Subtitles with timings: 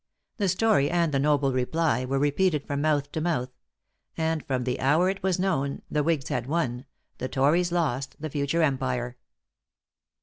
[0.37, 3.51] The story, and the noble reply, were repeated from mouth to mouth;
[4.17, 6.47] and from the hour it was known, the whigs had.
[6.47, 6.85] won
[7.19, 9.17] the tories lost the future empire."